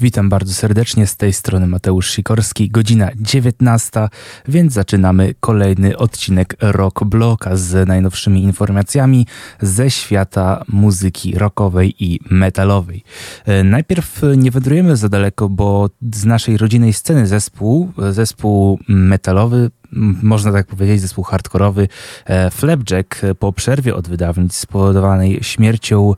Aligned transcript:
Witam 0.00 0.28
bardzo 0.28 0.54
serdecznie 0.54 1.06
z 1.06 1.16
tej 1.16 1.32
strony 1.32 1.66
Mateusz 1.66 2.10
Sikorski, 2.10 2.70
godzina 2.70 3.10
19, 3.16 4.08
więc 4.48 4.72
zaczynamy 4.72 5.34
kolejny 5.40 5.96
odcinek 5.96 6.56
Rock 6.60 7.04
Bloka 7.04 7.56
z 7.56 7.88
najnowszymi 7.88 8.42
informacjami 8.42 9.26
ze 9.60 9.90
świata 9.90 10.64
muzyki 10.68 11.38
rockowej 11.38 12.04
i 12.04 12.20
metalowej. 12.30 13.04
E, 13.44 13.64
najpierw 13.64 14.22
nie 14.36 14.50
wędrujemy 14.50 14.96
za 14.96 15.08
daleko, 15.08 15.48
bo 15.48 15.90
z 16.12 16.24
naszej 16.24 16.56
rodzinnej 16.56 16.92
sceny 16.92 17.26
zespół, 17.26 17.92
zespół 18.10 18.78
metalowy 18.88 19.70
można 20.22 20.52
tak 20.52 20.66
powiedzieć, 20.66 21.00
zespół 21.00 21.24
hardkorowy 21.24 21.88
e, 22.26 22.50
Flapjack 22.50 23.22
po 23.38 23.52
przerwie 23.52 23.94
od 23.94 24.08
wydawnictw 24.08 24.58
spowodowanej 24.58 25.38
śmiercią 25.42 26.14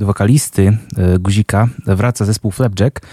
wokalisty 0.00 0.78
e, 0.96 1.18
Guzika 1.18 1.68
wraca 1.86 2.24
zespół 2.24 2.50
Flapjack. 2.50 3.06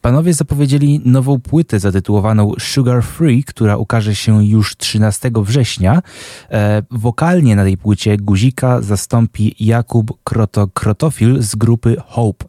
Panowie 0.00 0.34
zapowiedzieli 0.34 1.00
nową 1.04 1.40
płytę 1.40 1.80
zatytułowaną 1.80 2.52
Sugar 2.58 3.02
Free, 3.02 3.44
która 3.44 3.76
ukaże 3.76 4.14
się 4.14 4.44
już 4.44 4.76
13 4.76 5.30
września. 5.34 6.02
E, 6.50 6.82
wokalnie 6.90 7.56
na 7.56 7.64
tej 7.64 7.76
płycie 7.76 8.16
Guzika 8.16 8.82
zastąpi 8.82 9.54
Jakub 9.60 10.18
Kroto-Krotofil 10.24 11.42
z 11.42 11.54
grupy 11.54 11.96
Hope. 12.06 12.44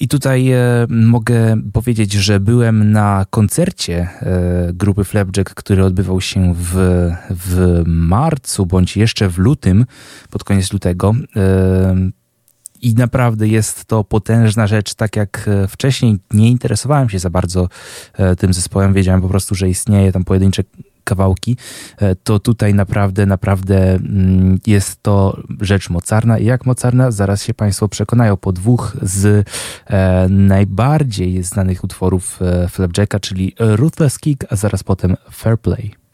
I 0.00 0.08
tutaj 0.08 0.50
e, 0.50 0.86
mogę 0.88 1.56
powiedzieć, 1.72 2.12
że 2.12 2.40
byłem 2.40 2.92
na 2.92 3.26
koncercie 3.30 4.08
e, 4.22 4.72
grupy 4.72 5.04
Flapjack, 5.04 5.54
który 5.54 5.84
odbywał 5.84 6.20
się 6.20 6.54
w, 6.56 6.74
w 7.30 7.82
marcu 7.86 8.66
bądź 8.66 8.96
jeszcze 8.96 9.28
w 9.28 9.38
lutym, 9.38 9.86
pod 10.30 10.44
koniec 10.44 10.72
lutego. 10.72 11.14
E, 11.36 11.96
I 12.82 12.94
naprawdę 12.94 13.48
jest 13.48 13.84
to 13.84 14.04
potężna 14.04 14.66
rzecz. 14.66 14.94
Tak 14.94 15.16
jak 15.16 15.48
e, 15.48 15.68
wcześniej 15.68 16.18
nie 16.30 16.50
interesowałem 16.50 17.08
się 17.08 17.18
za 17.18 17.30
bardzo 17.30 17.68
e, 18.12 18.36
tym 18.36 18.54
zespołem, 18.54 18.94
wiedziałem 18.94 19.22
po 19.22 19.28
prostu, 19.28 19.54
że 19.54 19.68
istnieje 19.68 20.12
tam 20.12 20.24
pojedyncze 20.24 20.62
kawałki, 21.06 21.56
e, 21.98 22.16
to 22.16 22.38
tutaj 22.38 22.74
naprawdę, 22.74 23.26
naprawdę 23.26 23.94
mm, 23.94 24.58
jest 24.66 25.02
to 25.02 25.42
rzecz 25.60 25.90
mocarna. 25.90 26.38
I 26.38 26.44
jak 26.44 26.66
mocarna, 26.66 27.10
zaraz 27.10 27.42
się 27.42 27.54
Państwo 27.54 27.88
przekonają 27.88 28.36
po 28.36 28.52
dwóch 28.52 28.96
z 29.02 29.48
e, 29.86 30.28
najbardziej 30.28 31.42
znanych 31.42 31.84
utworów 31.84 32.42
e, 32.42 32.68
Flapjacka, 32.68 33.20
czyli 33.20 33.54
Ruthless 33.58 34.18
Kick, 34.18 34.44
a 34.50 34.56
zaraz 34.56 34.82
potem 34.82 35.16
Fair 35.32 35.58
Play. 35.60 36.05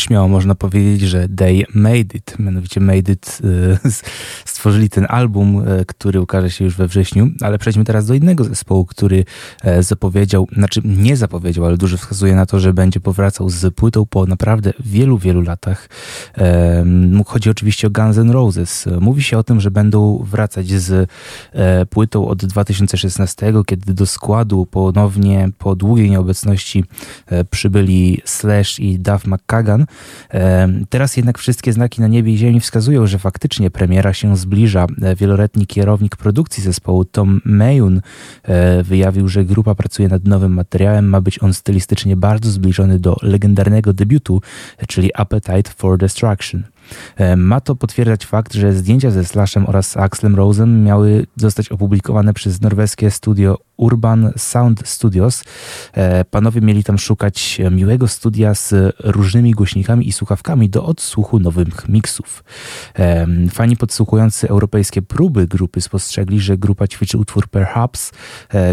Śmiało 0.00 0.28
można 0.28 0.54
powiedzieć, 0.54 1.00
że 1.00 1.28
they 1.28 1.64
made 1.74 2.14
it. 2.14 2.38
Mianowicie 2.38 2.80
made 2.80 3.12
it 3.12 3.38
y, 3.44 3.78
stworzyli 4.60 4.90
ten 4.90 5.06
album, 5.08 5.68
y, 5.68 5.84
który 5.86 6.20
ukaże 6.20 6.50
się 6.50 6.64
już 6.64 6.76
we 6.76 6.88
wrześniu, 6.88 7.30
ale 7.40 7.58
przejdźmy 7.58 7.84
teraz 7.84 8.06
do 8.06 8.14
innego 8.14 8.44
zespołu, 8.44 8.84
który 8.84 9.24
e, 9.62 9.82
zapowiedział, 9.82 10.48
znaczy 10.52 10.80
nie 10.84 11.16
zapowiedział, 11.16 11.64
ale 11.64 11.76
dużo 11.76 11.96
wskazuje 11.96 12.34
na 12.34 12.46
to, 12.46 12.60
że 12.60 12.74
będzie 12.74 13.00
powracał 13.00 13.50
z 13.50 13.74
płytą 13.74 14.06
po 14.06 14.26
naprawdę 14.26 14.72
wielu, 14.80 15.18
wielu 15.18 15.42
latach. 15.42 15.88
Chodzi 17.26 17.50
oczywiście 17.50 17.86
o 17.86 17.90
Guns 17.90 18.18
N' 18.18 18.30
Roses. 18.30 18.88
Mówi 19.00 19.22
się 19.22 19.38
o 19.38 19.42
tym, 19.42 19.60
że 19.60 19.70
będą 19.70 20.24
wracać 20.30 20.68
z 20.68 21.10
e, 21.52 21.86
płytą 21.86 22.28
od 22.28 22.44
2016, 22.44 23.52
kiedy 23.66 23.94
do 23.94 24.06
składu 24.06 24.66
ponownie 24.66 25.50
po 25.58 25.76
długiej 25.76 26.10
nieobecności 26.10 26.84
e, 27.26 27.44
przybyli 27.44 28.22
Slash 28.24 28.80
i 28.80 28.98
Duff 28.98 29.26
McKagan, 29.26 29.86
Teraz 30.88 31.16
jednak 31.16 31.38
wszystkie 31.38 31.72
znaki 31.72 32.00
na 32.00 32.08
niebie 32.08 32.32
i 32.32 32.36
ziemi 32.36 32.60
wskazują, 32.60 33.06
że 33.06 33.18
faktycznie 33.18 33.70
premiera 33.70 34.12
się 34.12 34.36
zbliża. 34.36 34.49
E, 35.02 35.16
wieloletni 35.16 35.66
kierownik 35.66 36.16
produkcji 36.16 36.62
zespołu 36.62 37.04
Tom 37.04 37.40
Mayun 37.44 38.00
e, 38.42 38.82
wyjawił, 38.82 39.28
że 39.28 39.44
grupa 39.44 39.74
pracuje 39.74 40.08
nad 40.08 40.24
nowym 40.24 40.52
materiałem. 40.52 41.08
Ma 41.08 41.20
być 41.20 41.42
on 41.42 41.54
stylistycznie 41.54 42.16
bardzo 42.16 42.50
zbliżony 42.50 42.98
do 42.98 43.16
legendarnego 43.22 43.92
debiutu, 43.92 44.42
czyli 44.88 45.14
Appetite 45.14 45.70
for 45.76 45.98
Destruction. 45.98 46.62
E, 47.16 47.36
ma 47.36 47.60
to 47.60 47.76
potwierdzać 47.76 48.26
fakt, 48.26 48.54
że 48.54 48.72
zdjęcia 48.72 49.10
ze 49.10 49.24
Slashem 49.24 49.66
oraz 49.66 49.96
Axlem 49.96 50.36
Rosem 50.36 50.84
miały 50.84 51.26
zostać 51.36 51.68
opublikowane 51.68 52.34
przez 52.34 52.60
norweskie 52.60 53.10
studio 53.10 53.58
Urban 53.76 54.32
Sound 54.36 54.88
Studios. 54.88 55.44
E, 55.92 56.24
panowie 56.24 56.60
mieli 56.60 56.84
tam 56.84 56.98
szukać 56.98 57.60
miłego 57.70 58.08
studia 58.08 58.54
z 58.54 58.96
różnymi 59.04 59.52
głośnikami 59.52 60.08
i 60.08 60.12
słuchawkami 60.12 60.70
do 60.70 60.84
odsłuchu 60.84 61.38
nowych 61.38 61.88
miksów. 61.88 62.44
E, 62.98 63.26
fani 63.52 63.76
podsłuchujący 63.76 64.48
europejskie 64.48 65.02
próby 65.02 65.46
grupy 65.46 65.80
spostrzegli, 65.80 66.40
że 66.40 66.58
grupa 66.58 66.86
ćwiczy 66.86 67.18
utwór 67.18 67.48
Perhaps, 67.48 68.12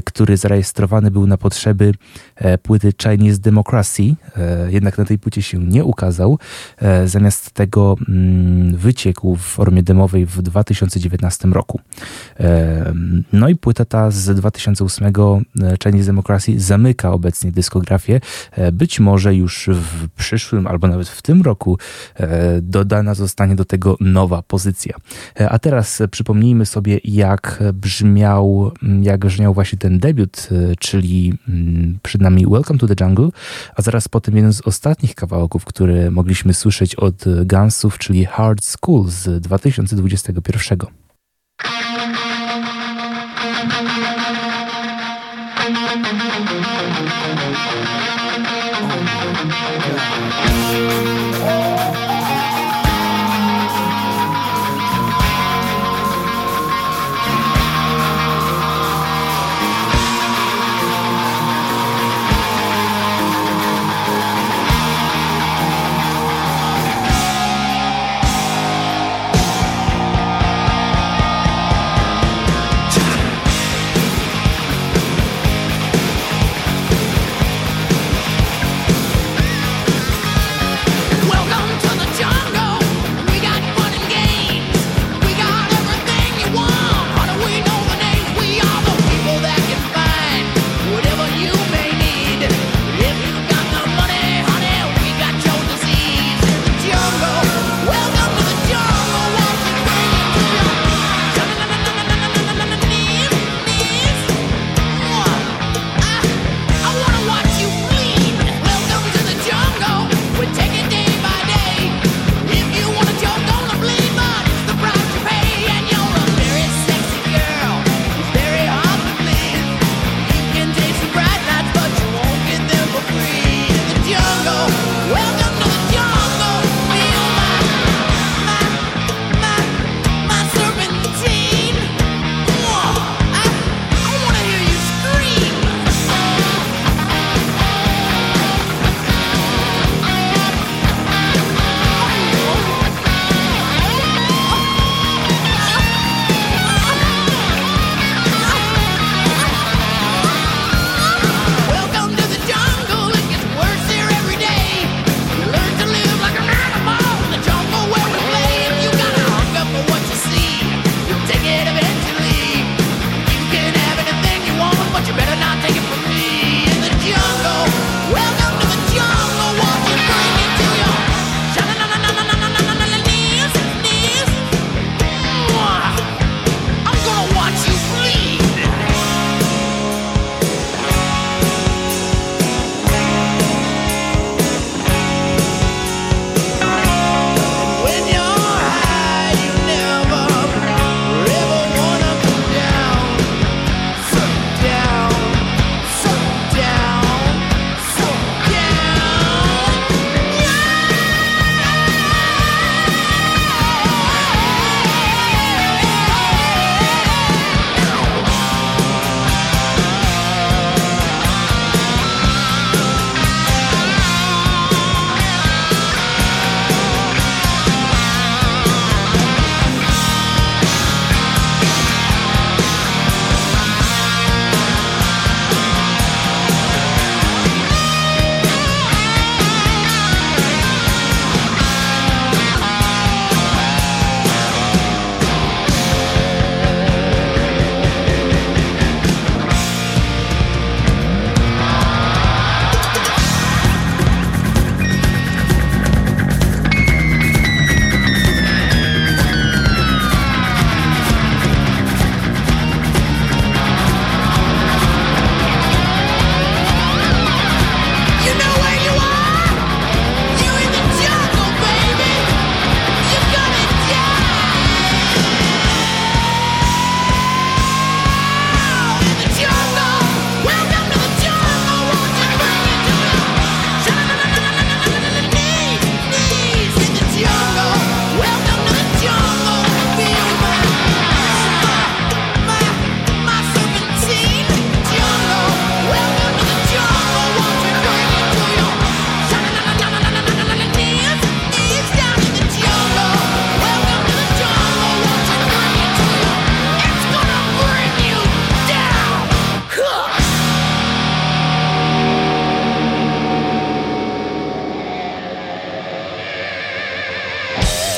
który 0.05 0.37
zarejestrowany 0.37 1.11
był 1.11 1.27
na 1.27 1.37
potrzeby 1.37 1.93
płyty 2.61 2.93
Chinese 3.03 3.39
Democracy, 3.39 4.15
jednak 4.67 4.97
na 4.97 5.05
tej 5.05 5.19
płycie 5.19 5.41
się 5.41 5.57
nie 5.57 5.83
ukazał. 5.83 6.39
Zamiast 7.05 7.51
tego 7.51 7.95
wyciekł 8.73 9.35
w 9.35 9.41
formie 9.41 9.83
demowej 9.83 10.25
w 10.25 10.41
2019 10.41 11.47
roku. 11.47 11.79
No 13.33 13.49
i 13.49 13.55
płyta 13.55 13.85
ta 13.85 14.11
z 14.11 14.35
2008 14.35 15.07
e, 15.07 15.13
Chinese 15.83 16.05
Democracy 16.05 16.59
zamyka 16.59 17.11
obecnie 17.11 17.51
dyskografię. 17.51 18.21
E, 18.51 18.71
być 18.71 18.99
może 18.99 19.35
już 19.35 19.69
w 19.73 20.09
przyszłym 20.09 20.67
albo 20.67 20.87
nawet 20.87 21.09
w 21.09 21.21
tym 21.21 21.41
roku 21.41 21.77
e, 22.15 22.61
dodana 22.61 23.13
zostanie 23.13 23.55
do 23.55 23.65
tego 23.65 23.97
nowa 23.99 24.41
pozycja. 24.41 24.95
A 25.49 25.59
teraz 25.59 26.01
przypomnijmy 26.11 26.65
sobie, 26.65 26.99
jak 27.03 27.63
brzmiał, 27.73 28.71
jak 29.01 29.25
brzmiał 29.25 29.53
właśnie 29.53 29.79
ten 29.79 29.99
debiut, 29.99 30.49
czyli 30.79 31.33
mm, 31.49 31.99
przed 32.03 32.21
nami 32.21 32.45
Welcome 32.47 32.79
to 32.79 32.87
the 32.87 33.05
Jungle, 33.05 33.29
a 33.75 33.81
zaraz 33.81 34.07
potem 34.07 34.35
jeden 34.35 34.53
z 34.53 34.61
ostatnich 34.61 35.15
kawałków, 35.15 35.65
które 35.65 36.11
mogliśmy 36.11 36.53
słyszeć 36.53 36.95
od 36.95 37.25
Gunsów, 37.45 37.96
czyli 37.97 38.25
Hard 38.25 38.65
School 38.65 39.09
z 39.09 39.41
2021. 39.41 41.06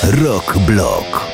Rock 0.02 0.56
Block. 0.66 1.29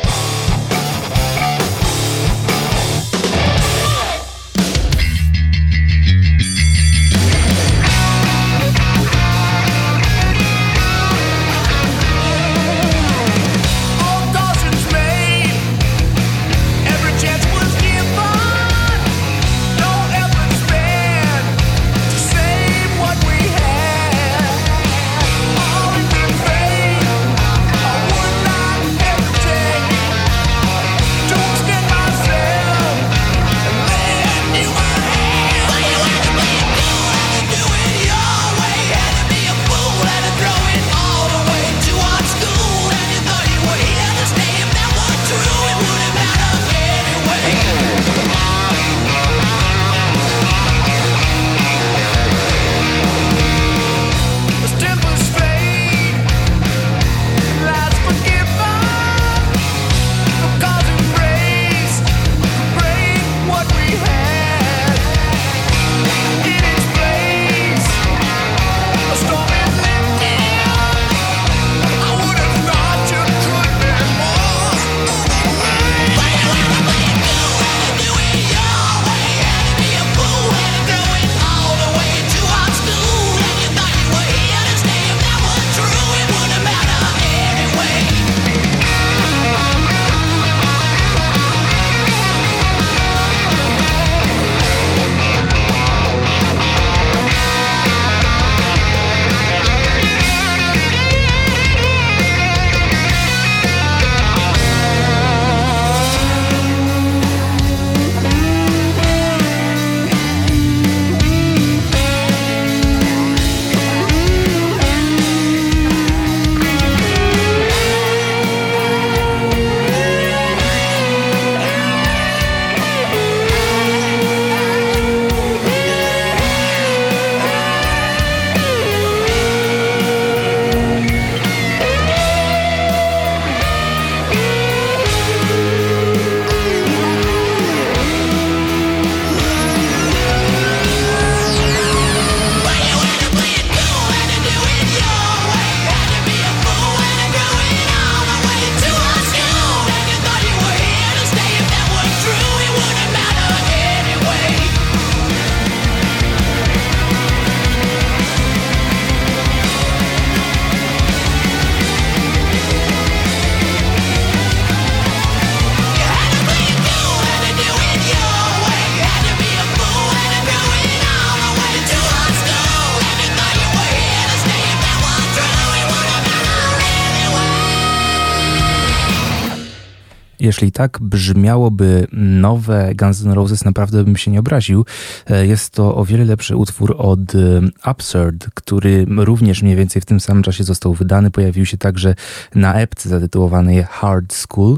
Jeśli 180.66 180.72
tak 180.72 181.00
brzmiałoby 181.02 182.08
nowe 182.14 182.96
Guns 182.96 183.26
N' 183.26 183.32
Roses, 183.32 183.66
naprawdę 183.66 184.04
bym 184.04 184.18
się 184.18 184.32
nie 184.32 184.40
obraził. 184.40 184.86
E, 185.28 185.48
jest 185.48 185.70
to 185.70 185.96
o 185.96 186.06
wiele 186.06 186.26
lepszy 186.26 186.56
utwór 186.56 186.96
od 186.98 187.36
e, 187.36 187.62
Absurd, 187.82 188.48
który 188.54 189.06
również 189.18 189.62
mniej 189.62 189.76
więcej 189.76 190.02
w 190.02 190.06
tym 190.06 190.20
samym 190.20 190.44
czasie 190.44 190.64
został 190.64 190.94
wydany. 190.94 191.32
Pojawił 191.32 191.66
się 191.66 191.78
także 191.78 192.16
na 192.56 192.74
epce 192.74 193.10
zatytułowanej 193.10 193.84
Hard 193.90 194.34
School. 194.34 194.78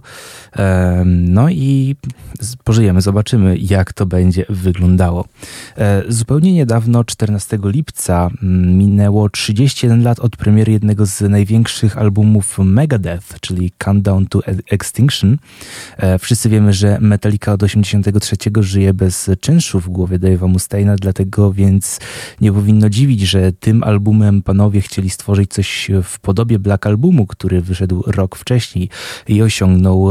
E, 0.56 1.03
no 1.06 1.50
i 1.50 1.96
pożyjemy, 2.63 3.01
zobaczymy 3.01 3.58
jak 3.58 3.94
to 3.94 4.06
będzie 4.06 4.46
wyglądało. 4.50 5.25
Zupełnie 6.08 6.53
niedawno, 6.53 7.03
14 7.03 7.60
lipca, 7.63 8.29
minęło 8.41 9.29
31 9.29 10.03
lat 10.03 10.20
od 10.20 10.38
premiery 10.38 10.72
jednego 10.72 11.06
z 11.06 11.22
największych 11.22 11.98
albumów 11.98 12.58
Megadeth, 12.60 13.39
czyli 13.41 13.72
Countdown 13.77 14.25
to 14.25 14.39
Extinction. 14.70 15.38
E, 15.98 16.19
wszyscy 16.19 16.50
wiemy, 16.50 16.74
że 16.74 16.98
Metallica 17.01 17.53
od 17.53 17.63
83 17.63 18.36
żyje 18.60 18.93
bez 18.93 19.29
czynszu 19.41 19.79
w 19.79 19.89
głowie 19.89 20.19
Dave'a 20.19 20.48
Mustaina, 20.48 20.96
dlatego 20.96 21.53
więc 21.53 22.00
nie 22.41 22.53
powinno 22.53 22.89
dziwić, 22.89 23.22
że 23.22 23.51
tym 23.51 23.84
albumem 23.84 24.41
panowie 24.41 24.81
chcieli 24.81 25.10
stworzyć 25.10 25.53
coś 25.53 25.91
w 26.03 26.19
podobie 26.19 26.60
Black 26.60 26.86
Albumu, 26.86 27.25
który 27.25 27.62
wyszedł 27.62 28.03
rok 28.07 28.36
wcześniej 28.36 28.89
i 29.27 29.42
osiągnął 29.42 30.09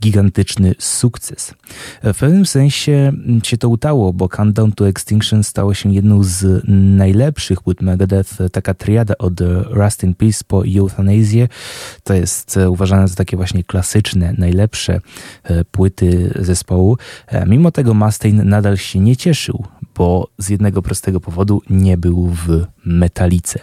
gigantyczny 0.00 0.74
sukces. 0.78 1.54
W 2.02 2.18
pewnym 2.18 2.46
sensie 2.46 3.12
się 3.42 3.58
to 3.58 3.68
udało, 3.68 4.12
bo 4.12 4.28
Countdown 4.28 4.72
to 4.72 4.88
Extinction 4.88 5.44
stało 5.44 5.74
się 5.74 5.92
jedną 5.92 6.22
z 6.22 6.62
najlepszych 6.98 7.62
płyt 7.62 7.82
Megadeth, 7.82 8.34
taka 8.52 8.74
triada 8.74 9.14
od 9.18 9.40
Rust 9.70 10.04
in 10.04 10.14
Peace 10.14 10.44
po 10.48 10.62
Euthanasię. 10.78 11.48
To 12.04 12.14
jest 12.14 12.56
uważane 12.68 13.08
za 13.08 13.14
takie 13.14 13.36
właśnie 13.36 13.64
klasyczne, 13.64 14.34
najlepsze 14.38 15.00
e, 15.42 15.64
płyty 15.64 16.34
zespołu. 16.40 16.96
E, 17.26 17.46
mimo 17.46 17.70
tego 17.70 17.94
Mustaine 17.94 18.44
nadal 18.44 18.76
się 18.76 19.00
nie 19.00 19.16
cieszył, 19.16 19.64
bo 19.94 20.28
z 20.38 20.48
jednego 20.48 20.82
prostego 20.82 21.20
powodu 21.20 21.62
nie 21.70 21.96
był 21.96 22.26
w 22.26 22.64
metalice. 22.84 23.60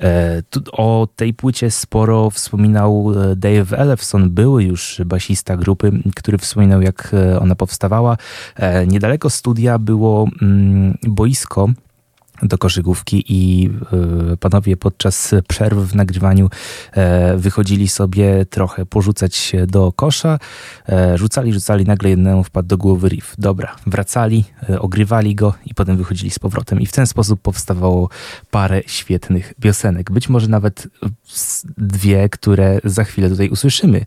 E, 0.00 0.42
o 0.72 1.08
tej 1.16 1.34
płycie 1.34 1.70
sporo 1.70 2.30
wspominał 2.30 3.12
e, 3.12 3.36
Dave 3.36 3.78
Ellefson, 3.78 4.30
były 4.30 4.64
już 4.64 5.00
basista 5.06 5.56
grupy, 5.56 5.92
który 6.16 6.38
wspominał 6.38 6.82
jak 6.82 7.10
e, 7.14 7.40
ona 7.40 7.54
powstawała. 7.54 8.16
Niedaleko 8.86 9.30
studia 9.30 9.78
było 9.78 10.28
mm, 10.42 10.98
boisko 11.02 11.68
do 12.42 12.58
koszykówki 12.58 13.24
i 13.28 13.70
e, 14.32 14.36
panowie 14.36 14.76
podczas 14.76 15.34
przerw 15.48 15.78
w 15.78 15.94
nagrywaniu 15.94 16.50
e, 16.92 17.36
wychodzili 17.36 17.88
sobie 17.88 18.46
trochę 18.46 18.86
porzucać 18.86 19.52
do 19.66 19.92
kosza, 19.92 20.38
e, 20.88 21.18
rzucali, 21.18 21.52
rzucali, 21.52 21.84
nagle 21.84 22.10
jednemu 22.10 22.44
wpadł 22.44 22.68
do 22.68 22.76
głowy 22.76 23.08
riff. 23.08 23.34
Dobra, 23.38 23.76
wracali, 23.86 24.44
ogrywali 24.78 25.34
go 25.34 25.54
i 25.66 25.74
potem 25.74 25.96
wychodzili 25.96 26.30
z 26.30 26.38
powrotem 26.38 26.80
i 26.80 26.86
w 26.86 26.92
ten 26.92 27.06
sposób 27.06 27.40
powstawało 27.40 28.08
parę 28.50 28.82
świetnych 28.86 29.54
piosenek. 29.60 30.10
Być 30.10 30.28
może 30.28 30.48
nawet 30.48 30.88
dwie, 31.78 32.28
które 32.28 32.78
za 32.84 33.04
chwilę 33.04 33.28
tutaj 33.28 33.48
usłyszymy. 33.48 34.04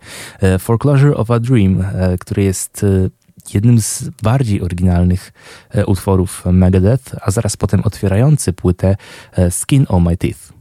Foreclosure 0.60 1.18
of 1.18 1.32
a 1.32 1.40
Dream, 1.40 1.84
który 2.20 2.44
jest 2.44 2.86
jednym 3.54 3.82
z 3.82 4.10
bardziej 4.24 4.62
oryginalnych 4.62 5.34
e, 5.70 5.86
utworów 5.86 6.44
Megadeth, 6.46 7.16
a 7.22 7.32
zaraz 7.32 7.58
potem 7.58 7.82
otwierający 7.84 8.54
płytę 8.54 8.96
e, 9.34 9.52
Skin 9.52 9.86
on 9.90 10.04
My 10.04 10.18
Teeth. 10.18 10.61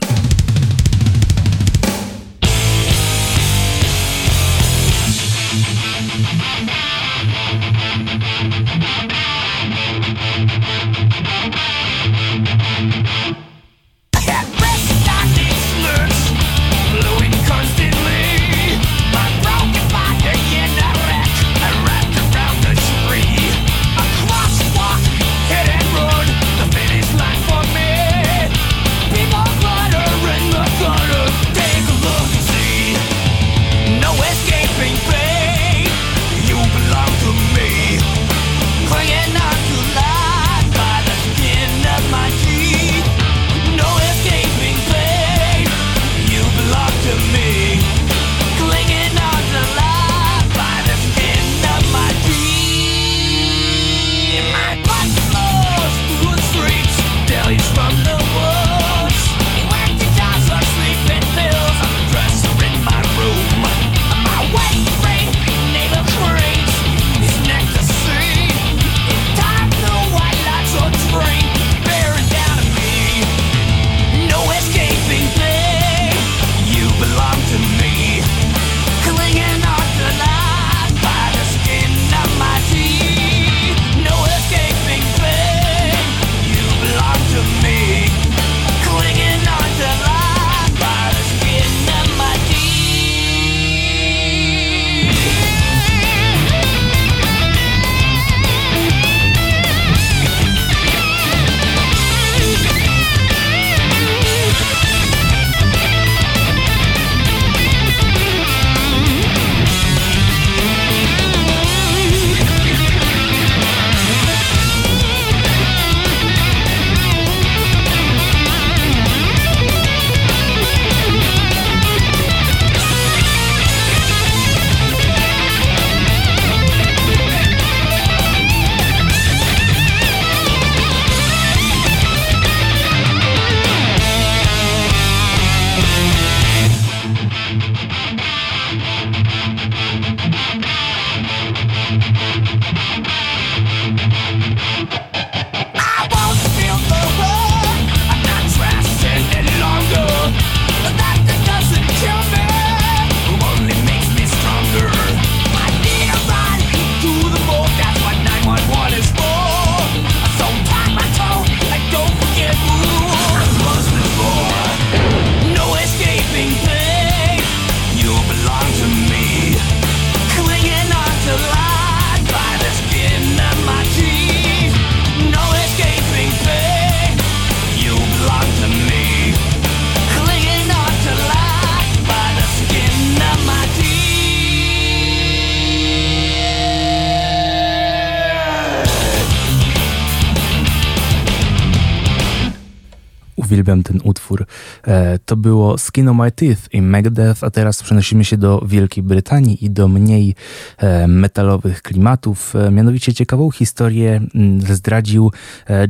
To 195.31 195.37
było 195.37 195.77
Skin 195.77 196.07
on 196.07 196.17
My 196.17 196.31
Teeth 196.31 196.61
i 196.73 196.81
Megadeth, 196.81 197.43
a 197.43 197.51
teraz 197.51 197.83
przenosimy 197.83 198.25
się 198.25 198.37
do 198.37 198.61
Wielkiej 198.67 199.03
Brytanii 199.03 199.65
i 199.65 199.69
do 199.69 199.87
mniej 199.87 200.35
e, 200.77 201.07
metalowych 201.07 201.81
klimatów. 201.81 202.55
E, 202.55 202.71
mianowicie 202.71 203.13
ciekawą 203.13 203.51
historię 203.51 204.21
mm, 204.35 204.61
zdradził 204.61 205.31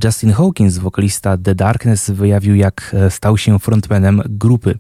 Justin 0.04 0.32
Hawkins, 0.32 0.78
wokalista 0.78 1.38
The 1.38 1.56
Darkness, 1.56 2.10
wyjawił 2.10 2.56
jak 2.56 2.96
stał 3.10 3.38
się 3.38 3.60
frontmanem 3.60 4.22
grupy. 4.30 4.78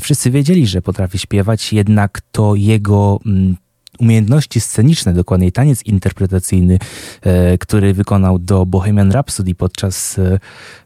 Wszyscy 0.00 0.30
wiedzieli, 0.30 0.66
że 0.66 0.82
potrafi 0.82 1.18
śpiewać, 1.18 1.72
jednak 1.72 2.20
to 2.32 2.54
jego 2.54 3.20
mm, 3.26 3.56
umiejętności 4.00 4.60
sceniczne, 4.60 5.14
dokładniej 5.14 5.52
taniec 5.52 5.82
interpretacyjny, 5.82 6.78
e, 7.22 7.58
który 7.58 7.94
wykonał 7.94 8.38
do 8.38 8.66
Bohemian 8.66 9.12
Rhapsody 9.12 9.54
podczas 9.54 10.16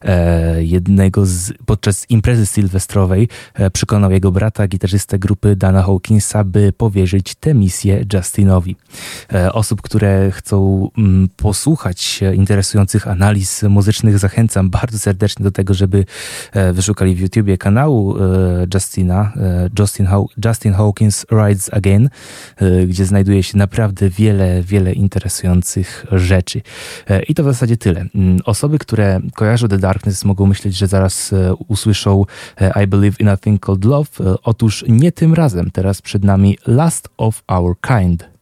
e, 0.02 0.64
jednego 0.64 1.26
z, 1.26 1.52
podczas 1.66 2.10
imprezy 2.10 2.46
sylwestrowej, 2.46 3.28
e, 3.54 3.70
przekonał 3.70 4.10
jego 4.10 4.32
brata, 4.32 4.68
gitarzystę 4.68 5.18
grupy 5.18 5.56
Dana 5.56 5.82
Hawkinsa, 5.82 6.44
by 6.44 6.72
powierzyć 6.72 7.34
tę 7.34 7.54
misję 7.54 8.04
Justinowi. 8.12 8.76
Osób, 9.52 9.82
które 9.82 10.30
chcą 10.30 10.88
mm, 10.98 11.28
posłuchać 11.36 12.20
interesujących 12.34 13.08
analiz 13.08 13.62
muzycznych, 13.62 14.18
zachęcam 14.18 14.70
bardzo 14.70 14.98
serdecznie 14.98 15.44
do 15.44 15.50
tego, 15.50 15.74
żeby 15.74 16.04
wyszukali 16.72 17.14
w 17.14 17.20
YouTubie 17.20 17.58
kanału 17.58 18.16
Justina, 18.74 19.32
Justin, 19.78 20.08
Justin 20.44 20.72
Hawkins 20.72 21.26
Rides 21.32 21.70
Again, 21.72 22.08
gdzie 22.88 23.03
gdzie 23.04 23.08
znajduje 23.08 23.42
się 23.42 23.58
naprawdę 23.58 24.10
wiele, 24.10 24.62
wiele 24.62 24.92
interesujących 24.92 26.06
rzeczy. 26.12 26.60
E, 27.08 27.22
I 27.22 27.34
to 27.34 27.42
w 27.42 27.46
zasadzie 27.46 27.76
tyle. 27.76 28.04
Mm, 28.14 28.38
osoby, 28.44 28.78
które 28.78 29.20
kojarzą 29.34 29.68
The 29.68 29.78
Darkness 29.78 30.24
mogą 30.24 30.46
myśleć, 30.46 30.76
że 30.76 30.86
zaraz 30.86 31.32
e, 31.32 31.54
usłyszą 31.54 32.24
e, 32.60 32.84
I 32.84 32.86
Believe 32.86 33.16
in 33.20 33.28
a 33.28 33.36
Thing 33.36 33.66
Called 33.66 33.84
Love. 33.84 34.08
Otóż 34.42 34.84
nie 34.88 35.12
tym 35.12 35.34
razem. 35.34 35.70
Teraz 35.70 36.02
przed 36.02 36.24
nami 36.24 36.58
Last 36.66 37.08
of 37.16 37.42
Our 37.48 37.76
Kind. 37.80 38.33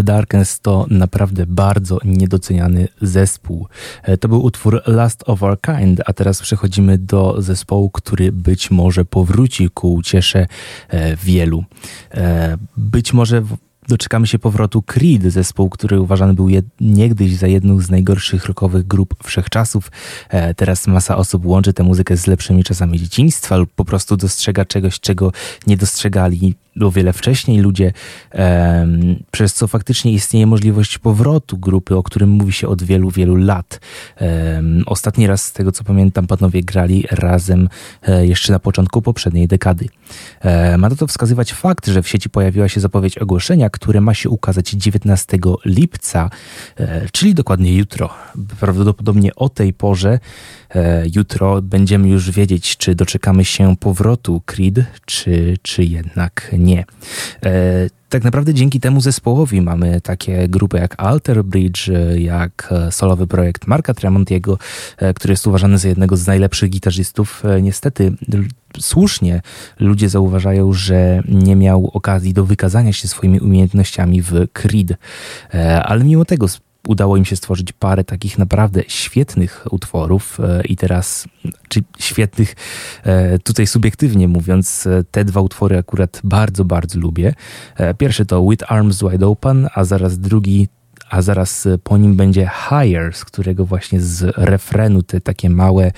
The 0.00 0.04
Darkness 0.04 0.60
to 0.60 0.86
naprawdę 0.90 1.46
bardzo 1.46 1.98
niedoceniany 2.04 2.88
zespół. 3.02 3.66
E, 4.02 4.16
to 4.16 4.28
był 4.28 4.44
utwór 4.44 4.82
Last 4.86 5.22
of 5.26 5.42
Our 5.42 5.60
Kind, 5.60 6.00
a 6.06 6.12
teraz 6.12 6.42
przechodzimy 6.42 6.98
do 6.98 7.36
zespołu, 7.38 7.90
który 7.90 8.32
być 8.32 8.70
może 8.70 9.04
powróci 9.04 9.70
ku 9.70 9.94
uciesze 9.94 10.46
e, 10.88 11.16
wielu. 11.16 11.64
E, 12.14 12.56
być 12.76 13.12
może 13.12 13.42
doczekamy 13.88 14.26
się 14.26 14.38
powrotu 14.38 14.82
Creed, 14.82 15.22
zespół, 15.22 15.70
który 15.70 16.00
uważany 16.00 16.34
był 16.34 16.46
jed- 16.46 16.62
niegdyś 16.80 17.36
za 17.36 17.46
jedną 17.46 17.80
z 17.80 17.90
najgorszych 17.90 18.46
rockowych 18.46 18.86
grup 18.86 19.14
wszechczasów. 19.24 19.90
Teraz 20.56 20.86
masa 20.86 21.16
osób 21.16 21.46
łączy 21.46 21.72
tę 21.72 21.82
muzykę 21.82 22.16
z 22.16 22.26
lepszymi 22.26 22.64
czasami 22.64 22.98
dzieciństwa 22.98 23.56
lub 23.56 23.70
po 23.72 23.84
prostu 23.84 24.16
dostrzega 24.16 24.64
czegoś, 24.64 25.00
czego 25.00 25.32
nie 25.66 25.76
dostrzegali 25.76 26.54
o 26.80 26.90
wiele 26.90 27.12
wcześniej 27.12 27.60
ludzie, 27.60 27.92
przez 29.30 29.54
co 29.54 29.68
faktycznie 29.68 30.12
istnieje 30.12 30.46
możliwość 30.46 30.98
powrotu 30.98 31.58
grupy, 31.58 31.96
o 31.96 32.02
którym 32.02 32.30
mówi 32.30 32.52
się 32.52 32.68
od 32.68 32.82
wielu, 32.82 33.10
wielu 33.10 33.36
lat. 33.36 33.80
Ostatni 34.86 35.26
raz, 35.26 35.42
z 35.42 35.52
tego 35.52 35.72
co 35.72 35.84
pamiętam, 35.84 36.26
panowie 36.26 36.62
grali 36.62 37.04
razem 37.10 37.68
e, 38.02 38.26
jeszcze 38.26 38.52
na 38.52 38.58
początku 38.58 39.02
poprzedniej 39.02 39.48
dekady. 39.48 39.88
Ma 40.78 40.90
to 40.90 41.06
wskazywać 41.06 41.52
fakt, 41.52 41.86
że 41.86 42.02
w 42.02 42.08
sieci 42.08 42.30
pojawiła 42.30 42.68
się 42.68 42.80
zapowiedź 42.80 43.18
ogłoszenia, 43.18 43.70
które 43.70 44.00
ma 44.00 44.14
się 44.14 44.30
ukazać 44.30 44.70
19 44.70 45.38
lipca, 45.64 46.30
e, 46.76 47.08
czyli 47.12 47.34
dokładnie 47.34 47.76
jutro. 47.76 48.10
Prawdopodobnie 48.60 49.34
o 49.34 49.48
tej 49.48 49.72
porze 49.72 50.18
e, 50.74 51.04
jutro 51.14 51.62
będziemy 51.62 52.08
już 52.08 52.30
wiedzieć, 52.30 52.76
czy 52.76 52.94
doczekamy 52.94 53.44
się 53.44 53.76
powrotu 53.76 54.42
Creed, 54.46 54.84
czy, 55.06 55.58
czy 55.62 55.84
jednak 55.84 56.50
nie. 56.60 56.84
E, 57.44 57.90
tak 58.08 58.24
naprawdę 58.24 58.54
dzięki 58.54 58.80
temu 58.80 59.00
zespołowi 59.00 59.60
mamy 59.60 60.00
takie 60.00 60.48
grupy 60.48 60.78
jak 60.78 60.94
Alter 60.98 61.44
Bridge, 61.44 61.90
jak 62.18 62.74
solowy 62.90 63.26
projekt 63.26 63.66
Marka 63.66 63.94
Tremontiego, 63.94 64.58
który 65.14 65.32
jest 65.32 65.46
uważany 65.46 65.78
za 65.78 65.88
jednego 65.88 66.16
z 66.16 66.26
najlepszych 66.26 66.70
gitarzystów. 66.70 67.42
Niestety 67.62 68.12
słusznie 68.80 69.42
ludzie 69.80 70.08
zauważają, 70.08 70.72
że 70.72 71.22
nie 71.28 71.56
miał 71.56 71.90
okazji 71.92 72.34
do 72.34 72.44
wykazania 72.44 72.92
się 72.92 73.08
swoimi 73.08 73.40
umiejętnościami 73.40 74.22
w 74.22 74.32
Creed, 74.52 74.92
ale 75.84 76.04
mimo 76.04 76.24
tego 76.24 76.46
udało 76.86 77.16
im 77.16 77.24
się 77.24 77.36
stworzyć 77.36 77.72
parę 77.72 78.04
takich 78.04 78.38
naprawdę 78.38 78.82
świetnych 78.88 79.66
utworów 79.70 80.38
i 80.64 80.76
teraz, 80.76 81.28
czy 81.68 81.80
świetnych, 81.98 82.56
tutaj 83.44 83.66
subiektywnie 83.66 84.28
mówiąc, 84.28 84.88
te 85.10 85.24
dwa 85.24 85.40
utwory 85.40 85.78
akurat 85.78 86.20
bardzo, 86.24 86.64
bardzo 86.64 86.98
lubię. 86.98 87.34
Pierwszy 87.98 88.26
to 88.26 88.48
With 88.50 88.72
Arms 88.72 89.02
Wide 89.02 89.26
Open, 89.26 89.68
a 89.74 89.84
zaraz 89.84 90.18
drugi 90.18 90.68
a 91.10 91.22
zaraz 91.22 91.68
po 91.84 91.98
nim 91.98 92.16
będzie 92.16 92.50
Higher, 92.68 93.14
z 93.14 93.24
którego 93.24 93.64
właśnie 93.64 94.00
z 94.00 94.34
refrenu 94.36 95.02
te 95.02 95.20
takie 95.20 95.50
małe 95.50 95.92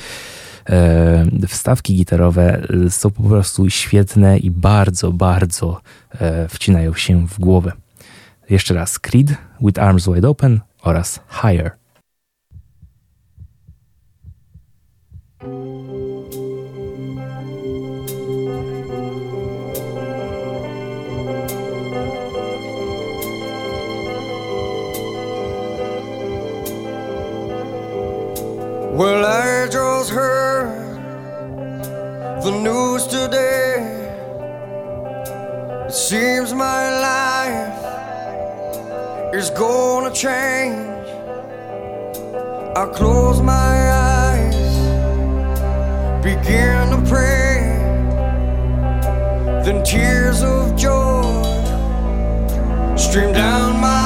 e, 0.68 1.46
wstawki 1.48 1.96
gitarowe 1.96 2.62
są 2.88 3.10
po 3.10 3.22
prostu 3.22 3.70
świetne 3.70 4.38
i 4.38 4.50
bardzo, 4.50 5.12
bardzo 5.12 5.80
e, 6.20 6.48
wcinają 6.48 6.94
się 6.94 7.26
w 7.26 7.40
głowę. 7.40 7.72
Jeszcze 8.50 8.74
raz 8.74 8.98
Creed, 8.98 9.34
With 9.60 9.80
Arms 9.80 10.08
Wide 10.08 10.28
Open 10.28 10.60
oraz 10.82 11.20
Higher. 11.28 11.78
Well, 28.94 29.24
I 29.24 29.68
just 29.68 30.10
heard 30.10 30.68
the 32.44 32.50
news 32.50 33.06
today. 33.06 33.78
It 35.86 35.92
seems 35.92 36.52
my 36.52 37.00
life 37.00 38.01
is 39.32 39.48
gonna 39.50 40.12
change. 40.12 41.08
I 42.76 42.84
close 42.92 43.40
my 43.40 43.90
eyes, 43.90 44.76
begin 46.22 46.90
to 46.90 47.02
pray. 47.08 47.78
Then 49.64 49.82
tears 49.84 50.42
of 50.42 50.76
joy 50.76 51.22
stream 52.96 53.32
down 53.32 53.80
my 53.80 54.01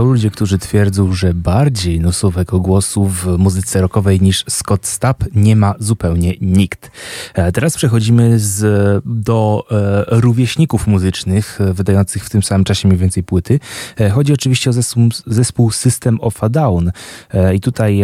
Są 0.00 0.06
ludzie, 0.06 0.30
którzy 0.30 0.58
twierdzą, 0.58 1.12
że 1.12 1.34
bardziej 1.34 2.00
nosowego 2.00 2.60
głosu 2.60 3.06
w 3.06 3.38
muzyce 3.38 3.80
rockowej 3.80 4.20
niż 4.20 4.44
Scott 4.48 4.86
Stapp 4.86 5.24
nie 5.34 5.56
ma 5.56 5.74
zupełnie 5.78 6.34
nikt. 6.40 6.90
E, 7.34 7.52
teraz 7.52 7.76
przechodzimy 7.76 8.38
z, 8.38 8.62
do 9.04 9.64
e, 9.70 10.04
rówieśników 10.20 10.86
muzycznych, 10.86 11.60
e, 11.60 11.74
wydających 11.74 12.24
w 12.24 12.30
tym 12.30 12.42
samym 12.42 12.64
czasie 12.64 12.88
mniej 12.88 12.98
więcej 12.98 13.22
płyty. 13.22 13.60
E, 14.00 14.10
chodzi 14.10 14.32
oczywiście 14.32 14.70
o 14.70 14.72
zespół, 14.72 15.08
zespół 15.26 15.70
System 15.70 16.20
of 16.20 16.44
a 16.44 16.48
Down. 16.48 16.92
E, 17.34 17.54
I 17.54 17.60
tutaj 17.60 18.02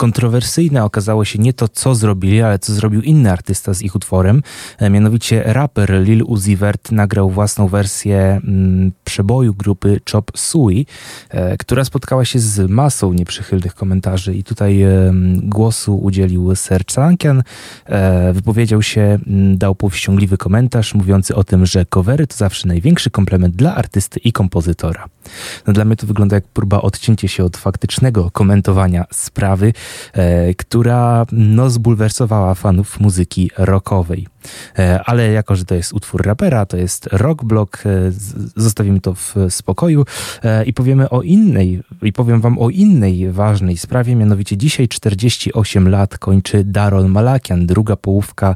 kontrowersyjne 0.00 0.84
okazało 0.84 1.24
się 1.24 1.38
nie 1.38 1.52
to, 1.52 1.68
co 1.68 1.94
zrobili, 1.94 2.42
ale 2.42 2.58
co 2.58 2.74
zrobił 2.74 3.02
inny 3.02 3.32
artysta 3.32 3.74
z 3.74 3.82
ich 3.82 3.94
utworem. 3.94 4.42
E, 4.78 4.90
mianowicie 4.90 5.42
raper 5.46 6.02
Lil 6.02 6.22
Uzi 6.22 6.56
Vert 6.56 6.92
nagrał 6.92 7.30
własną 7.30 7.68
wersję 7.68 8.40
mm, 8.44 8.92
przeboju 9.04 9.54
grupy 9.54 10.00
Chop 10.12 10.30
Suey, 10.36 10.86
e, 11.30 11.56
która 11.56 11.84
spotkała 11.84 12.24
się 12.24 12.38
z 12.38 12.70
masą 12.70 13.12
nieprzychylnych 13.12 13.74
komentarzy 13.74 14.34
i 14.34 14.44
tutaj 14.44 14.82
e, 14.82 15.12
głosu 15.42 15.98
udzielił 15.98 16.56
Serge 16.56 16.92
Sankian. 16.92 17.42
Wypowiedział 18.32 18.82
się, 18.82 19.18
m, 19.26 19.58
dał 19.58 19.74
powściągliwy 19.74 20.36
komentarz 20.36 20.94
mówiący 20.94 21.34
o 21.34 21.44
tym, 21.44 21.66
że 21.66 21.86
covery 21.86 22.26
to 22.26 22.36
zawsze 22.36 22.68
największy 22.68 23.10
komplement 23.10 23.56
dla 23.56 23.74
artysty 23.74 24.20
i 24.20 24.32
kompozytora. 24.32 25.08
No, 25.66 25.72
dla 25.72 25.84
mnie 25.84 25.96
to 25.96 26.06
wygląda 26.06 26.36
jak 26.36 26.44
próba 26.44 26.80
odcięcia 26.80 27.28
się 27.28 27.44
od 27.44 27.56
faktycznego 27.56 28.30
komentowania 28.30 29.04
sprawy, 29.12 29.72
która 30.56 31.26
no, 31.32 31.70
zbulwersowała 31.70 32.54
fanów 32.54 33.00
muzyki 33.00 33.50
rockowej. 33.58 34.26
E, 34.78 35.00
ale 35.04 35.32
jako, 35.32 35.56
że 35.56 35.64
to 35.64 35.74
jest 35.74 35.92
utwór 35.92 36.22
rapera, 36.26 36.66
to 36.66 36.76
jest 36.76 37.08
rock 37.12 37.44
block, 37.44 37.86
e, 37.86 37.90
zostawimy 38.56 39.00
to 39.00 39.14
w 39.14 39.34
spokoju 39.48 40.04
e, 40.42 40.64
i 40.64 40.72
powiemy 40.72 41.10
o 41.10 41.22
innej, 41.22 41.82
i 42.02 42.12
powiem 42.12 42.40
wam 42.40 42.58
o 42.58 42.70
innej 42.70 43.32
ważnej 43.32 43.76
sprawie, 43.76 44.16
mianowicie 44.16 44.56
dzisiaj 44.56 44.88
48 44.88 45.88
lat 45.88 46.18
kończy 46.18 46.64
Daron 46.64 47.08
Malakian, 47.08 47.66
druga 47.66 47.96
połówka 47.96 48.54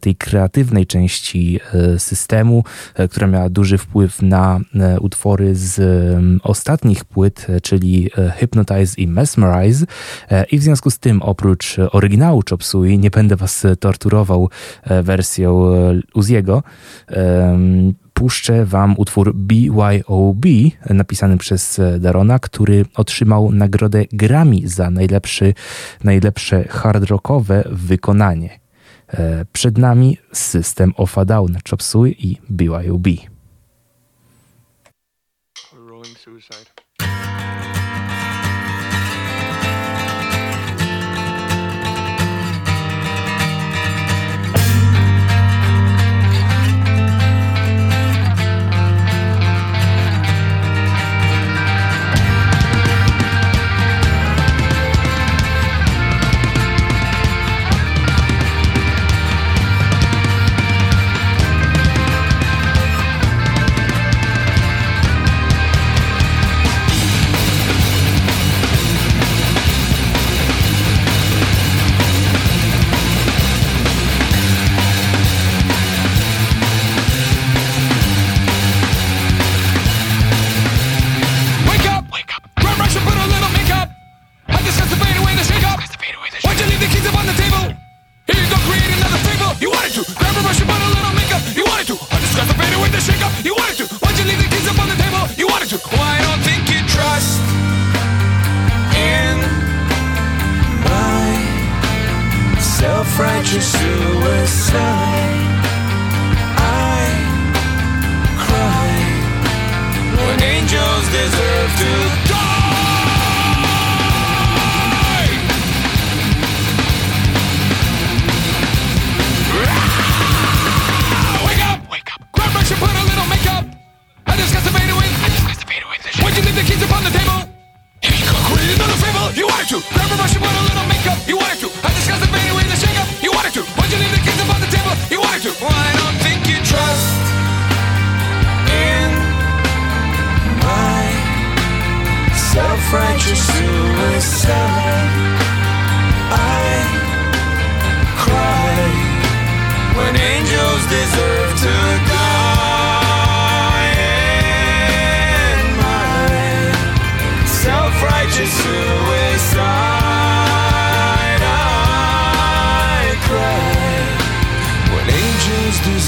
tej 0.00 0.16
kreatywnej 0.16 0.86
części 0.86 1.60
systemu, 1.98 2.64
która 3.10 3.26
miała 3.26 3.48
duży 3.48 3.78
wpływ 3.78 4.22
na 4.22 4.60
utwory 5.00 5.54
z 5.54 5.80
ostatnich 6.42 7.04
płyt, 7.04 7.46
czyli 7.62 8.10
Hypnotize 8.36 8.94
i 8.96 9.08
Mesmerize 9.08 9.86
i 10.50 10.58
w 10.58 10.62
związku 10.62 10.90
z 10.90 10.98
tym 10.98 11.22
oprócz 11.22 11.76
oryginału 11.92 12.42
Chop 12.50 12.64
Suey 12.64 12.98
nie 12.98 13.10
będę 13.10 13.36
was 13.36 13.66
torturował 13.80 14.50
wersją 15.04 15.64
Uziego, 16.14 16.62
puszczę 18.14 18.64
wam 18.64 18.94
utwór 18.98 19.34
BYOB 19.34 20.44
napisany 20.90 21.38
przez 21.38 21.80
Darona, 22.00 22.38
który 22.38 22.84
otrzymał 22.96 23.52
nagrodę 23.52 24.04
Grammy 24.12 24.68
za 24.68 24.90
najlepszy, 24.90 25.54
najlepsze 26.04 26.64
hard 26.68 27.04
rockowe 27.04 27.64
wykonanie. 27.70 28.64
E, 29.08 29.44
przed 29.52 29.78
nami 29.78 30.18
System 30.32 30.92
of 30.96 31.18
a 31.18 31.24
Down, 31.24 31.56
Chop 31.70 31.82
Suey 31.82 32.14
i 32.18 32.36
BYOB. 32.50 33.33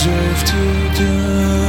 In 0.06 0.12
your 0.12 1.65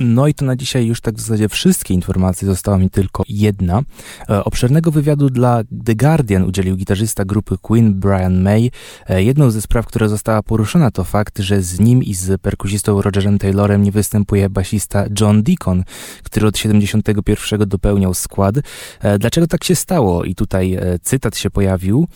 No 0.00 0.26
i 0.26 0.34
to 0.34 0.44
na 0.44 0.56
dzisiaj 0.56 0.86
już 0.86 1.00
tak 1.00 1.14
w 1.14 1.20
zasadzie 1.20 1.48
wszystkie 1.48 1.94
informacje, 1.94 2.46
została 2.46 2.78
mi 2.78 2.90
tylko 2.90 3.22
jedna. 3.28 3.82
E, 4.30 4.44
obszernego 4.44 4.90
wywiadu 4.90 5.30
dla 5.30 5.62
The 5.84 5.94
Guardian 5.94 6.44
udzielił 6.44 6.76
gitarzysta 6.76 7.24
grupy 7.24 7.58
Queen 7.62 7.94
Brian 7.94 8.42
May. 8.42 8.70
E, 9.08 9.22
jedną 9.22 9.50
ze 9.50 9.62
spraw, 9.62 9.86
która 9.86 10.08
została 10.08 10.42
poruszona 10.42 10.90
to 10.90 11.04
fakt, 11.04 11.38
że 11.38 11.62
z 11.62 11.80
nim 11.80 12.02
i 12.02 12.14
z 12.14 12.40
perkusistą 12.40 13.02
Rogerem 13.02 13.38
Taylorem 13.38 13.82
nie 13.82 13.92
występuje 13.92 14.50
basista 14.50 15.04
John 15.20 15.42
Deacon, 15.42 15.84
który 16.22 16.46
od 16.46 16.58
71 16.58 17.68
dopełniał 17.68 18.14
skład. 18.14 18.54
E, 19.00 19.18
dlaczego 19.18 19.46
tak 19.46 19.64
się 19.64 19.74
stało? 19.74 20.24
I 20.24 20.34
tutaj 20.34 20.78
cytat 21.02 21.36
się 21.36 21.50
pojawił. 21.50 22.08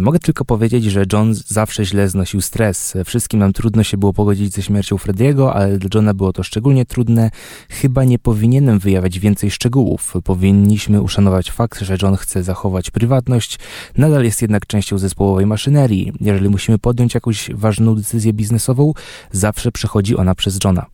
Mogę 0.00 0.18
tylko 0.18 0.44
powiedzieć, 0.44 0.84
że 0.84 1.04
John 1.12 1.34
zawsze 1.34 1.84
źle 1.84 2.08
znosił 2.08 2.40
stres. 2.40 2.94
Wszystkim 3.04 3.40
nam 3.40 3.52
trudno 3.52 3.82
się 3.82 3.96
było 3.96 4.12
pogodzić 4.12 4.54
ze 4.54 4.62
śmiercią 4.62 4.98
Frediego, 4.98 5.54
ale 5.54 5.78
dla 5.78 5.88
Johna 5.94 6.14
było 6.14 6.32
to 6.32 6.42
szczególnie 6.42 6.84
trudne. 6.84 7.17
Chyba 7.68 8.04
nie 8.04 8.18
powinienem 8.18 8.78
wyjawiać 8.78 9.18
więcej 9.18 9.50
szczegółów. 9.50 10.14
Powinniśmy 10.24 11.02
uszanować 11.02 11.50
fakt, 11.50 11.80
że 11.80 11.96
John 12.02 12.16
chce 12.16 12.42
zachować 12.42 12.90
prywatność, 12.90 13.58
nadal 13.96 14.24
jest 14.24 14.42
jednak 14.42 14.66
częścią 14.66 14.98
zespołowej 14.98 15.46
maszynerii. 15.46 16.12
Jeżeli 16.20 16.48
musimy 16.48 16.78
podjąć 16.78 17.14
jakąś 17.14 17.50
ważną 17.54 17.94
decyzję 17.94 18.32
biznesową, 18.32 18.92
zawsze 19.32 19.72
przechodzi 19.72 20.16
ona 20.16 20.34
przez 20.34 20.58
Johna. 20.64 20.86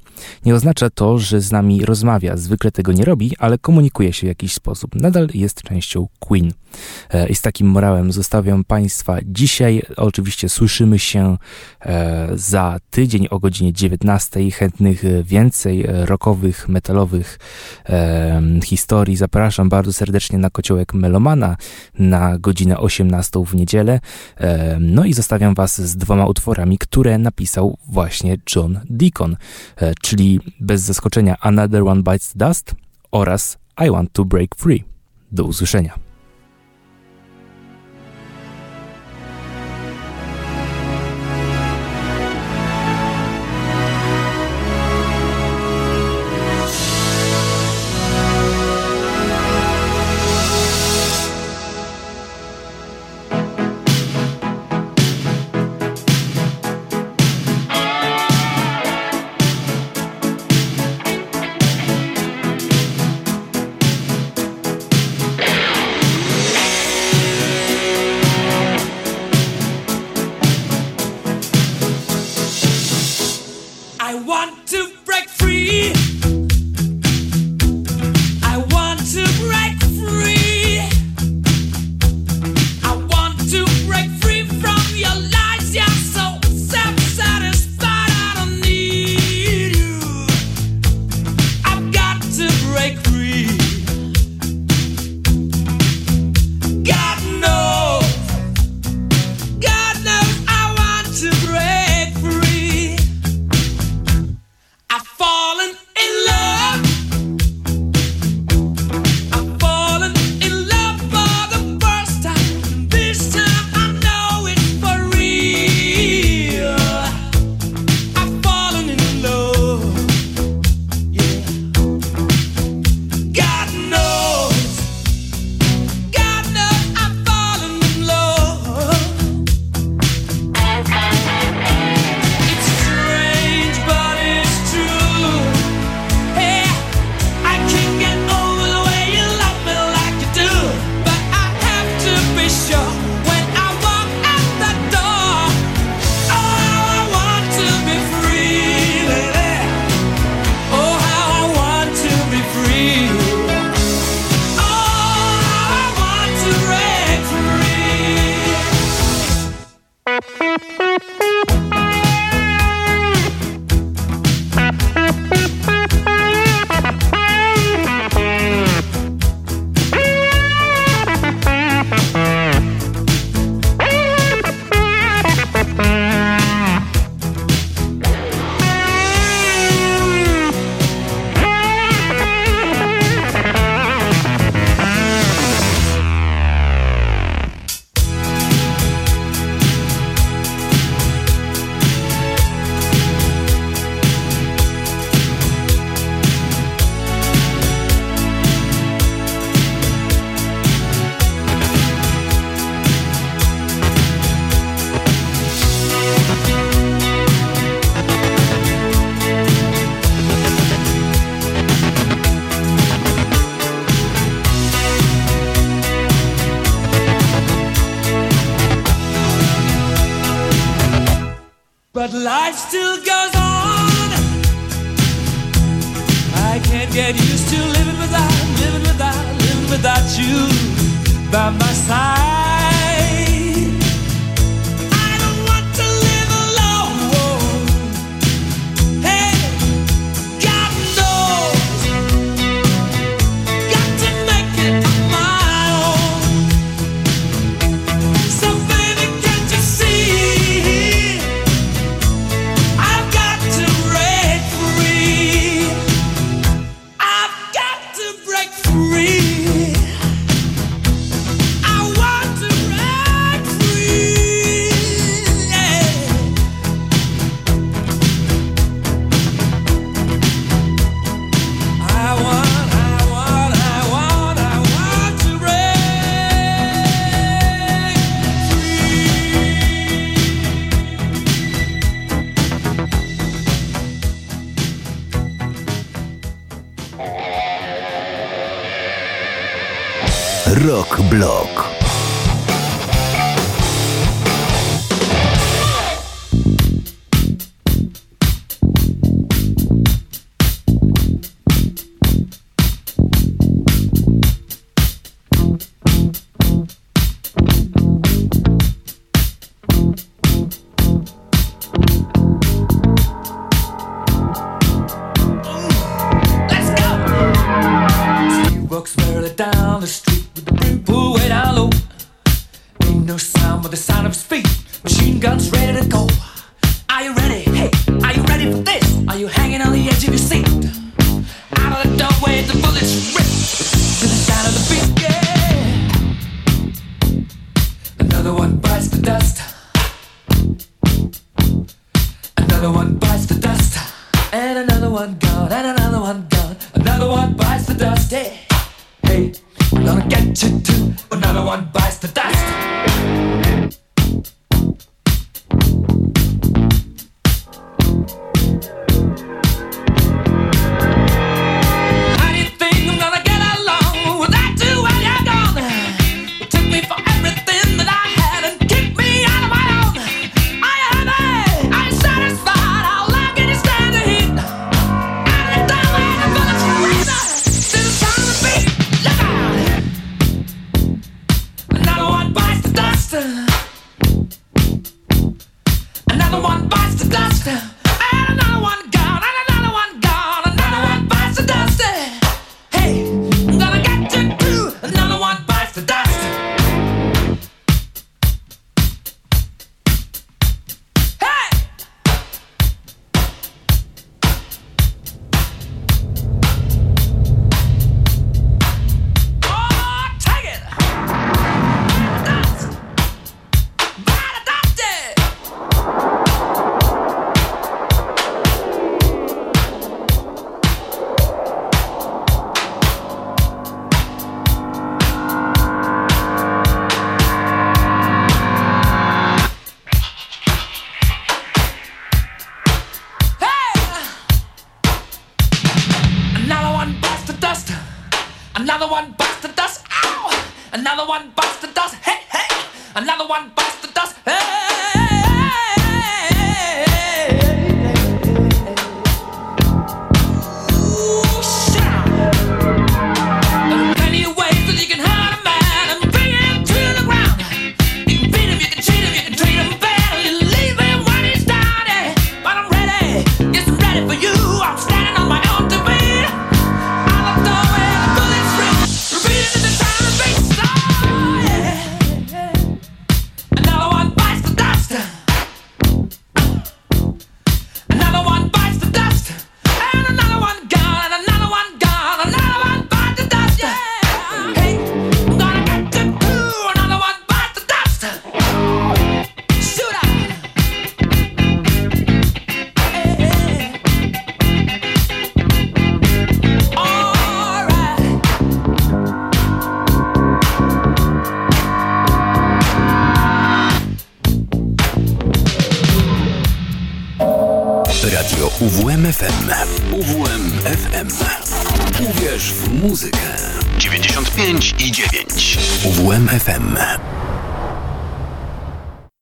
Nie 0.45 0.55
oznacza 0.55 0.91
to, 0.91 1.19
że 1.19 1.41
z 1.41 1.53
nami 1.53 1.85
rozmawia, 1.85 2.37
zwykle 2.37 2.71
tego 2.71 2.93
nie 2.93 3.05
robi, 3.05 3.33
ale 3.39 3.59
komunikuje 3.59 4.13
się 4.13 4.27
w 4.27 4.29
jakiś 4.29 4.53
sposób. 4.55 4.95
Nadal 4.95 5.29
jest 5.35 5.63
częścią 5.63 6.09
Queen. 6.19 6.53
E, 7.11 7.29
I 7.29 7.35
z 7.35 7.41
takim 7.41 7.67
morałem 7.67 8.13
zostawiam 8.13 8.65
Państwa 8.65 9.17
dzisiaj. 9.25 9.83
Oczywiście 9.97 10.49
słyszymy 10.49 10.99
się 10.99 11.37
e, 11.81 12.29
za 12.35 12.79
tydzień 12.91 13.27
o 13.31 13.39
godzinie 13.39 13.73
19. 13.73 14.51
Chętnych 14.51 15.03
więcej 15.25 15.87
rockowych, 15.89 16.69
metalowych 16.69 17.39
historii. 18.65 19.17
Zapraszam 19.17 19.69
bardzo 19.69 19.93
serdecznie 19.93 20.39
na 20.39 20.51
kociołek 20.51 20.95
Melomana 20.95 21.57
na 21.99 22.39
godzinę 22.39 22.79
18 22.79 23.45
w 23.47 23.55
niedzielę. 23.55 24.01
No 24.81 25.05
i 25.05 25.13
zostawiam 25.13 25.55
Was 25.55 25.81
z 25.81 25.97
dwoma 25.97 26.27
utworami, 26.27 26.79
które 26.79 27.19
napisał 27.19 27.79
właśnie 27.89 28.37
John 28.57 28.81
Deacon, 28.91 29.37
e, 29.77 29.95
czyli 30.03 30.41
bez 30.61 30.83
zaskoczenia 30.83 31.37
Another 31.41 31.83
One 31.83 32.03
Bites 32.03 32.33
Dust 32.37 32.75
oraz 33.13 33.59
I 33.87 33.91
Want 33.91 34.13
to 34.13 34.25
Break 34.25 34.55
Free. 34.57 34.85
Do 35.33 35.45
usłyszenia. 35.45 36.04